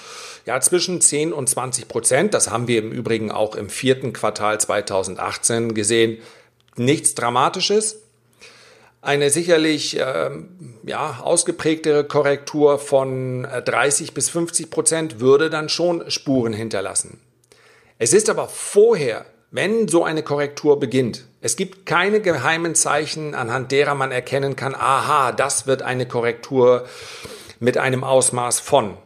ja, 0.46 0.60
zwischen 0.60 1.02
10 1.02 1.34
und 1.34 1.50
20 1.50 1.88
Prozent. 1.88 2.34
Das 2.36 2.52
haben 2.52 2.68
wir 2.68 2.80
im 2.80 2.92
Übrigen 2.92 3.32
auch 3.32 3.56
im 3.56 3.70
vierten 3.70 4.14
Quartal 4.14 4.60
2018 4.60 5.74
gesehen. 5.74 6.20
Nichts 6.76 7.16
Dramatisches 7.16 7.98
eine 9.02 9.32
sicherlich 9.32 9.98
ähm, 10.00 10.76
ja, 10.84 11.20
ausgeprägtere 11.22 12.04
Korrektur 12.04 12.78
von 12.78 13.44
30 13.44 14.10
äh, 14.10 14.12
bis 14.14 14.30
50 14.30 14.70
Prozent 14.70 15.20
würde 15.20 15.50
dann 15.50 15.70
schon 15.70 16.10
Spuren 16.10 16.54
hinterlassen. 16.54 17.20
Es 17.98 18.14
ist 18.14 18.30
aber 18.30 18.48
vorher, 18.48 19.26
wenn 19.50 19.88
so 19.88 20.04
eine 20.04 20.24
Korrektur 20.24 20.80
beginnt, 20.80 21.26
es 21.42 21.56
gibt 21.56 21.86
keine 21.86 22.22
geheimen 22.22 22.76
Zeichen, 22.76 23.34
anhand 23.34 23.72
derer 23.72 23.96
man 23.96 24.12
erkennen 24.12 24.56
kann, 24.56 24.76
aha, 24.76 25.32
das 25.32 25.66
wird 25.66 25.82
eine 25.82 26.06
Korrektur 26.06 26.86
mit 27.60 27.78
einem 27.78 28.04
Ausmaß 28.04 28.60
von. 28.60 28.98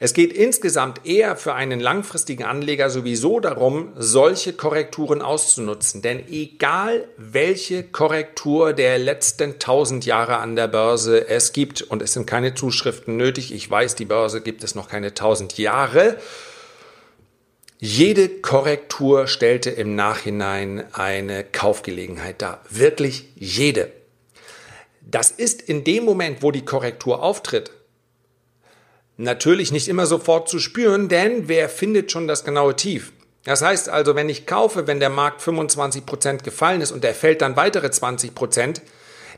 Es 0.00 0.14
geht 0.14 0.32
insgesamt 0.32 1.06
eher 1.06 1.34
für 1.34 1.54
einen 1.54 1.80
langfristigen 1.80 2.44
Anleger 2.44 2.88
sowieso 2.88 3.40
darum, 3.40 3.92
solche 3.96 4.52
Korrekturen 4.52 5.22
auszunutzen. 5.22 6.02
Denn 6.02 6.24
egal 6.30 7.08
welche 7.16 7.82
Korrektur 7.82 8.72
der 8.74 8.98
letzten 8.98 9.54
1000 9.54 10.06
Jahre 10.06 10.36
an 10.36 10.54
der 10.54 10.68
Börse 10.68 11.26
es 11.28 11.52
gibt, 11.52 11.82
und 11.82 12.00
es 12.00 12.12
sind 12.12 12.26
keine 12.26 12.54
Zuschriften 12.54 13.16
nötig, 13.16 13.52
ich 13.52 13.68
weiß, 13.68 13.96
die 13.96 14.04
Börse 14.04 14.40
gibt 14.40 14.62
es 14.62 14.76
noch 14.76 14.88
keine 14.88 15.08
1000 15.08 15.58
Jahre, 15.58 16.16
jede 17.80 18.28
Korrektur 18.28 19.26
stellte 19.26 19.70
im 19.70 19.96
Nachhinein 19.96 20.84
eine 20.92 21.42
Kaufgelegenheit 21.42 22.40
dar. 22.40 22.60
Wirklich 22.70 23.30
jede. 23.34 23.90
Das 25.00 25.32
ist 25.32 25.62
in 25.62 25.82
dem 25.82 26.04
Moment, 26.04 26.42
wo 26.42 26.52
die 26.52 26.64
Korrektur 26.64 27.22
auftritt, 27.22 27.72
natürlich 29.18 29.72
nicht 29.72 29.88
immer 29.88 30.06
sofort 30.06 30.48
zu 30.48 30.58
spüren, 30.58 31.08
denn 31.08 31.48
wer 31.48 31.68
findet 31.68 32.10
schon 32.10 32.26
das 32.26 32.44
genaue 32.44 32.76
Tief? 32.76 33.12
Das 33.44 33.62
heißt 33.62 33.88
also, 33.88 34.14
wenn 34.14 34.28
ich 34.28 34.46
kaufe, 34.46 34.86
wenn 34.86 35.00
der 35.00 35.10
Markt 35.10 35.42
25 35.42 36.06
Prozent 36.06 36.44
gefallen 36.44 36.80
ist 36.80 36.92
und 36.92 37.04
der 37.04 37.14
fällt 37.14 37.42
dann 37.42 37.56
weitere 37.56 37.88
20%, 37.88 38.32
Prozent, 38.32 38.82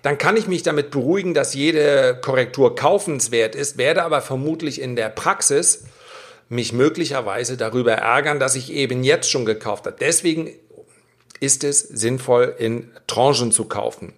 dann 0.02 0.18
kann 0.18 0.36
ich 0.36 0.46
mich 0.46 0.62
damit 0.62 0.90
beruhigen, 0.90 1.34
dass 1.34 1.54
jede 1.54 2.18
Korrektur 2.20 2.74
kaufenswert 2.74 3.54
ist, 3.54 3.76
werde 3.76 4.02
aber 4.02 4.22
vermutlich 4.22 4.80
in 4.80 4.96
der 4.96 5.10
Praxis 5.10 5.84
mich 6.48 6.72
möglicherweise 6.72 7.56
darüber 7.56 7.92
ärgern, 7.92 8.40
dass 8.40 8.56
ich 8.56 8.72
eben 8.72 9.04
jetzt 9.04 9.30
schon 9.30 9.44
gekauft 9.44 9.86
habe. 9.86 9.96
Deswegen 9.98 10.50
ist 11.38 11.64
es 11.64 11.80
sinnvoll, 11.80 12.54
in 12.58 12.90
Tranchen 13.06 13.52
zu 13.52 13.66
kaufen. 13.66 14.12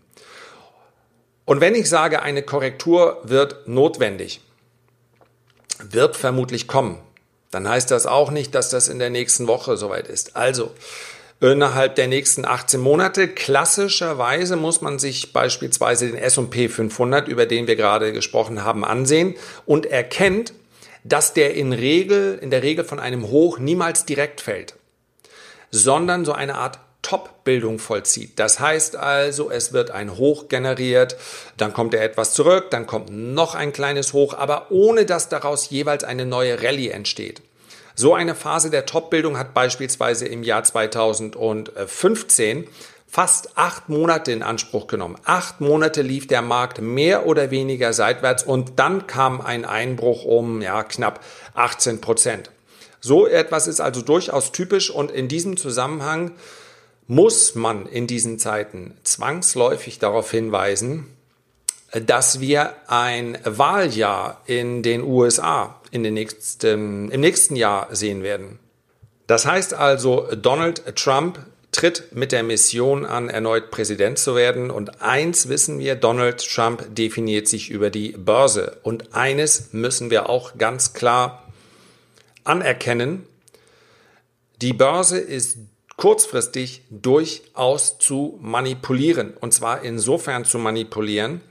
Und 1.44 1.60
wenn 1.60 1.74
ich 1.74 1.88
sage, 1.88 2.22
eine 2.22 2.42
Korrektur 2.42 3.20
wird 3.24 3.68
notwendig, 3.68 4.40
wird 5.90 6.16
vermutlich 6.16 6.68
kommen. 6.68 6.98
Dann 7.50 7.68
heißt 7.68 7.90
das 7.90 8.06
auch 8.06 8.30
nicht, 8.30 8.54
dass 8.54 8.70
das 8.70 8.88
in 8.88 8.98
der 8.98 9.10
nächsten 9.10 9.46
Woche 9.46 9.76
soweit 9.76 10.08
ist. 10.08 10.36
Also, 10.36 10.72
innerhalb 11.40 11.96
der 11.96 12.06
nächsten 12.06 12.44
18 12.44 12.80
Monate. 12.80 13.28
Klassischerweise 13.28 14.56
muss 14.56 14.80
man 14.80 14.98
sich 14.98 15.32
beispielsweise 15.32 16.06
den 16.06 16.16
S&P 16.16 16.68
500, 16.68 17.28
über 17.28 17.46
den 17.46 17.66
wir 17.66 17.76
gerade 17.76 18.12
gesprochen 18.12 18.64
haben, 18.64 18.84
ansehen 18.84 19.34
und 19.66 19.86
erkennt, 19.86 20.54
dass 21.04 21.34
der 21.34 21.54
in 21.54 21.72
Regel, 21.72 22.38
in 22.40 22.50
der 22.50 22.62
Regel 22.62 22.84
von 22.84 23.00
einem 23.00 23.28
Hoch 23.28 23.58
niemals 23.58 24.04
direkt 24.06 24.40
fällt, 24.40 24.74
sondern 25.70 26.24
so 26.24 26.32
eine 26.32 26.54
Art 26.54 26.78
Top-Bildung 27.02 27.78
vollzieht. 27.78 28.38
Das 28.38 28.60
heißt 28.60 28.96
also, 28.96 29.50
es 29.50 29.72
wird 29.72 29.90
ein 29.90 30.16
Hoch 30.16 30.48
generiert, 30.48 31.16
dann 31.56 31.72
kommt 31.72 31.94
er 31.94 32.02
etwas 32.02 32.32
zurück, 32.32 32.70
dann 32.70 32.86
kommt 32.86 33.10
noch 33.10 33.54
ein 33.54 33.72
kleines 33.72 34.12
Hoch, 34.12 34.34
aber 34.34 34.70
ohne 34.70 35.04
dass 35.04 35.28
daraus 35.28 35.70
jeweils 35.70 36.04
eine 36.04 36.24
neue 36.24 36.62
Rallye 36.62 36.90
entsteht. 36.90 37.42
So 37.94 38.14
eine 38.14 38.34
Phase 38.34 38.70
der 38.70 38.86
Top-Bildung 38.86 39.36
hat 39.36 39.52
beispielsweise 39.52 40.26
im 40.26 40.42
Jahr 40.42 40.64
2015 40.64 42.66
fast 43.06 43.58
acht 43.58 43.90
Monate 43.90 44.32
in 44.32 44.42
Anspruch 44.42 44.86
genommen. 44.86 45.16
Acht 45.26 45.60
Monate 45.60 46.00
lief 46.00 46.26
der 46.26 46.40
Markt 46.40 46.80
mehr 46.80 47.26
oder 47.26 47.50
weniger 47.50 47.92
seitwärts 47.92 48.42
und 48.42 48.78
dann 48.78 49.06
kam 49.06 49.42
ein 49.42 49.66
Einbruch 49.66 50.24
um 50.24 50.62
ja, 50.62 50.82
knapp 50.82 51.20
18 51.54 52.00
Prozent. 52.00 52.50
So 53.00 53.26
etwas 53.26 53.66
ist 53.66 53.80
also 53.80 54.00
durchaus 54.00 54.52
typisch 54.52 54.88
und 54.88 55.10
in 55.10 55.28
diesem 55.28 55.58
Zusammenhang 55.58 56.30
muss 57.06 57.54
man 57.54 57.86
in 57.86 58.06
diesen 58.06 58.38
Zeiten 58.38 58.96
zwangsläufig 59.02 59.98
darauf 59.98 60.30
hinweisen, 60.30 61.06
dass 61.92 62.40
wir 62.40 62.74
ein 62.86 63.38
Wahljahr 63.44 64.40
in 64.46 64.82
den 64.82 65.02
USA 65.02 65.80
in 65.90 66.02
den 66.02 66.14
nächsten, 66.14 67.10
im 67.10 67.20
nächsten 67.20 67.54
Jahr 67.54 67.94
sehen 67.94 68.22
werden. 68.22 68.58
Das 69.26 69.46
heißt 69.46 69.74
also, 69.74 70.28
Donald 70.34 70.96
Trump 70.96 71.38
tritt 71.70 72.14
mit 72.14 72.32
der 72.32 72.42
Mission 72.42 73.04
an, 73.04 73.28
erneut 73.28 73.70
Präsident 73.70 74.18
zu 74.18 74.36
werden. 74.36 74.70
Und 74.70 75.02
eins 75.02 75.48
wissen 75.48 75.78
wir, 75.78 75.96
Donald 75.96 76.46
Trump 76.46 76.94
definiert 76.94 77.48
sich 77.48 77.70
über 77.70 77.90
die 77.90 78.12
Börse. 78.12 78.78
Und 78.82 79.14
eines 79.14 79.72
müssen 79.72 80.10
wir 80.10 80.28
auch 80.28 80.58
ganz 80.58 80.92
klar 80.92 81.50
anerkennen. 82.44 83.26
Die 84.60 84.74
Börse 84.74 85.18
ist 85.18 85.58
kurzfristig 86.02 86.82
durchaus 86.90 87.96
zu 87.96 88.36
manipulieren. 88.42 89.34
Und 89.40 89.54
zwar 89.54 89.84
insofern 89.84 90.44
zu 90.44 90.58
manipulieren, 90.58 91.42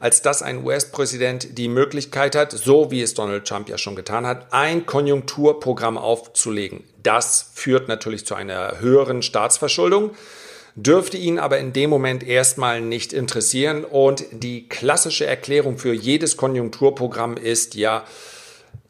als 0.00 0.20
dass 0.20 0.42
ein 0.42 0.64
US-Präsident 0.64 1.56
die 1.58 1.68
Möglichkeit 1.68 2.34
hat, 2.34 2.50
so 2.50 2.90
wie 2.90 3.02
es 3.02 3.14
Donald 3.14 3.46
Trump 3.46 3.68
ja 3.68 3.78
schon 3.78 3.94
getan 3.94 4.26
hat, 4.26 4.52
ein 4.52 4.84
Konjunkturprogramm 4.84 5.96
aufzulegen. 5.96 6.82
Das 7.00 7.52
führt 7.54 7.86
natürlich 7.86 8.26
zu 8.26 8.34
einer 8.34 8.80
höheren 8.80 9.22
Staatsverschuldung, 9.22 10.10
dürfte 10.74 11.16
ihn 11.16 11.38
aber 11.38 11.58
in 11.58 11.72
dem 11.72 11.90
Moment 11.90 12.26
erstmal 12.26 12.80
nicht 12.80 13.12
interessieren. 13.12 13.84
Und 13.84 14.24
die 14.32 14.68
klassische 14.68 15.24
Erklärung 15.24 15.78
für 15.78 15.92
jedes 15.92 16.36
Konjunkturprogramm 16.36 17.36
ist 17.36 17.76
ja, 17.76 18.02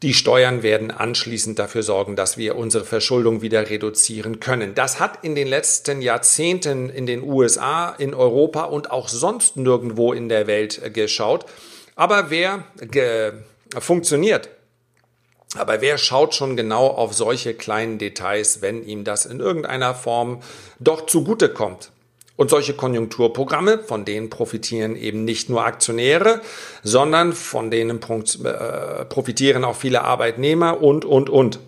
die 0.02 0.14
Steuern 0.14 0.62
werden 0.62 0.90
anschließend 0.90 1.59
dafür 1.59 1.83
sorgen, 1.83 2.16
dass 2.16 2.38
wir 2.38 2.57
unsere 2.57 2.85
Verschuldung 2.85 3.42
wieder 3.42 3.69
reduzieren 3.69 4.40
können. 4.40 4.75
Das 4.75 4.99
hat 4.99 5.25
in 5.25 5.35
den 5.35 5.47
letzten 5.47 6.00
Jahrzehnten 6.00 6.88
in 6.88 7.04
den 7.04 7.23
USA, 7.23 7.90
in 7.90 8.14
Europa 8.14 8.64
und 8.64 8.90
auch 8.90 9.09
sonst 9.09 9.57
nirgendwo 9.57 10.14
in 10.14 10.30
der 10.30 10.47
Welt 10.47 10.95
geschaut. 10.95 11.45
Aber 11.97 12.30
wer 12.30 12.64
funktioniert, 13.78 14.49
aber 15.57 15.83
wer 15.83 15.99
schaut 15.99 16.35
schon 16.35 16.57
genau 16.57 16.87
auf 16.87 17.12
solche 17.12 17.52
kleinen 17.52 17.99
Details, 17.99 18.62
wenn 18.62 18.83
ihm 18.87 19.04
das 19.04 19.26
in 19.26 19.40
irgendeiner 19.40 19.95
Form 19.95 20.40
doch 20.78 21.07
zugute 21.07 21.50
kommt? 21.50 21.90
Und 22.40 22.49
solche 22.49 22.73
Konjunkturprogramme, 22.73 23.80
von 23.80 24.06
denen 24.06 24.30
profitieren 24.30 24.97
eben 24.97 25.26
nicht 25.26 25.50
nur 25.50 25.62
Aktionäre, 25.62 26.40
sondern 26.82 27.35
von 27.35 27.70
denen 27.70 28.00
äh, 28.00 29.04
profitieren 29.04 29.62
auch 29.62 29.76
viele 29.76 30.04
Arbeitnehmer 30.04 30.80
und, 30.80 31.04
und, 31.04 31.28
und. 31.28 31.59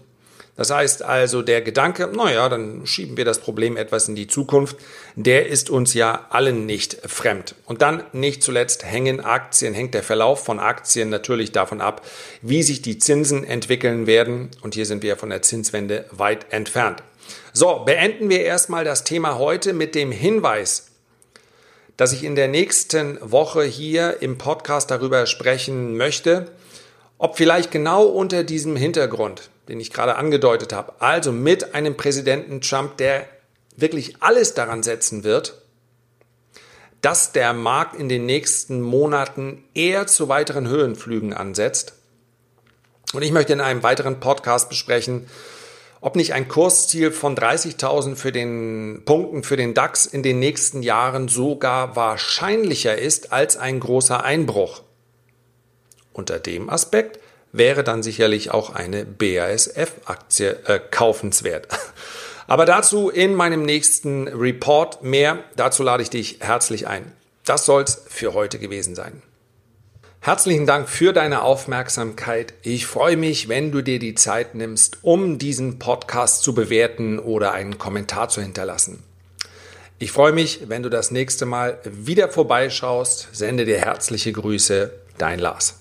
Das 0.57 0.71
heißt 0.71 1.03
also, 1.03 1.43
der 1.43 1.61
Gedanke, 1.61 2.09
naja, 2.11 2.49
dann 2.49 2.87
schieben 2.87 3.19
wir 3.19 3.27
das 3.27 3.41
Problem 3.41 3.77
etwas 3.77 4.09
in 4.09 4.15
die 4.15 4.29
Zukunft, 4.29 4.79
der 5.15 5.47
ist 5.47 5.69
uns 5.69 5.93
ja 5.93 6.25
allen 6.31 6.65
nicht 6.65 6.97
fremd. 7.05 7.55
Und 7.67 7.83
dann 7.83 8.05
nicht 8.15 8.43
zuletzt 8.43 8.83
hängen 8.83 9.21
Aktien, 9.21 9.75
hängt 9.75 9.93
der 9.93 10.03
Verlauf 10.03 10.43
von 10.43 10.59
Aktien 10.59 11.11
natürlich 11.11 11.53
davon 11.53 11.83
ab, 11.83 12.01
wie 12.41 12.63
sich 12.63 12.81
die 12.81 12.97
Zinsen 12.97 13.45
entwickeln 13.45 14.07
werden. 14.07 14.49
Und 14.63 14.73
hier 14.73 14.87
sind 14.87 15.03
wir 15.03 15.19
von 15.19 15.29
der 15.29 15.43
Zinswende 15.43 16.07
weit 16.13 16.47
entfernt. 16.51 17.03
So, 17.55 17.81
beenden 17.85 18.31
wir 18.31 18.41
erstmal 18.41 18.83
das 18.83 19.05
Thema 19.05 19.37
heute 19.37 19.75
mit 19.75 19.95
dem 19.95 20.11
Hinweis, 20.11 20.87
dass 21.99 22.15
ich 22.15 22.25
in 22.25 22.35
der 22.35 22.49
nächsten 22.49 23.19
Woche 23.21 23.63
hier 23.65 24.23
im 24.23 24.39
Podcast 24.39 24.91
darüber 24.91 25.27
sprechen 25.27 25.99
möchte, 25.99 26.51
ob 27.19 27.37
vielleicht 27.37 27.71
genau 27.71 28.05
unter 28.05 28.43
diesem 28.43 28.75
Hintergrund, 28.75 29.51
den 29.69 29.81
ich 29.81 29.93
gerade 29.93 30.17
angedeutet 30.17 30.73
habe, 30.73 30.95
also 31.01 31.31
mit 31.31 31.75
einem 31.75 31.95
Präsidenten 31.95 32.63
Trump, 32.63 32.97
der 32.97 33.29
wirklich 33.77 34.17
alles 34.21 34.55
daran 34.55 34.83
setzen 34.83 35.23
wird, 35.23 35.61
dass 37.03 37.33
der 37.33 37.53
Markt 37.53 37.97
in 38.01 38.09
den 38.09 38.25
nächsten 38.25 38.81
Monaten 38.81 39.63
eher 39.75 40.07
zu 40.07 40.31
weiteren 40.31 40.69
Höhenflügen 40.69 41.35
ansetzt. 41.35 41.97
Und 43.13 43.21
ich 43.21 43.33
möchte 43.33 43.53
in 43.53 43.61
einem 43.61 43.83
weiteren 43.83 44.21
Podcast 44.21 44.71
besprechen, 44.71 45.29
ob 46.03 46.17
nicht 46.17 46.35
ein 46.35 46.49
Kursziel 46.49 47.13
von 47.13 47.37
30.000 47.37 48.17
für 48.17 48.33
den 48.33 49.03
Punkten 49.05 49.45
für 49.45 49.57
den 49.57 49.73
DAX 49.73 50.05
in 50.05 50.25
den 50.25 50.41
nächsten 50.41 50.83
Jahren 50.83 51.29
sogar 51.29 51.97
wahrscheinlicher 51.97 52.99
ist 52.99 53.33
als 53.33 53.57
ein 53.57 53.79
großer 53.79 54.23
Einbruch. 54.23 54.83
Unter 56.13 56.41
dem 56.41 56.69
Aspekt 56.69 57.21
wäre 57.53 57.85
dann 57.85 58.03
sicherlich 58.03 58.51
auch 58.51 58.75
eine 58.75 59.05
BASF-Aktie 59.05 60.59
äh, 60.67 60.81
kaufenswert. 60.91 61.69
Aber 62.49 62.67
dazu 62.67 63.09
in 63.09 63.35
meinem 63.35 63.63
nächsten 63.63 64.27
Report 64.27 65.05
mehr. 65.05 65.45
Dazu 65.55 65.85
lade 65.85 66.03
ich 66.03 66.11
dich 66.11 66.39
herzlich 66.41 66.89
ein. 66.89 67.13
Das 67.45 67.65
soll's 67.65 68.03
für 68.09 68.35
heute 68.35 68.59
gewesen 68.59 68.97
sein. 68.97 69.23
Herzlichen 70.25 70.67
Dank 70.67 70.89
für 70.89 71.13
deine 71.13 71.43
Aufmerksamkeit. 71.43 72.55
Ich 72.63 72.87
freue 72.87 73.17
mich, 73.17 73.49
wenn 73.49 73.73
du 73.73 73.83
dir 73.83 73.99
die 73.99 74.15
Zeit 74.15 74.55
nimmst, 74.55 74.99
um 75.03 75.37
diesen 75.37 75.81
Podcast 75.81 76.45
zu 76.45 76.55
bewerten 76.55 77.19
oder 77.19 77.51
einen 77.51 77.77
Kommentar 77.77 78.29
zu 78.29 78.41
hinterlassen. 78.41 79.03
Ich 79.99 80.13
freue 80.13 80.31
mich, 80.31 80.69
wenn 80.69 80.85
du 80.85 80.91
das 80.91 81.11
nächste 81.11 81.45
Mal 81.45 81.81
wieder 81.83 82.29
vorbeischaust. 82.29 83.31
Sende 83.33 83.65
dir 83.65 83.79
herzliche 83.79 84.31
Grüße, 84.31 84.93
dein 85.19 85.41
Lars. 85.41 85.81